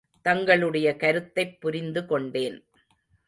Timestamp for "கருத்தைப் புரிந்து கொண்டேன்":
0.95-2.65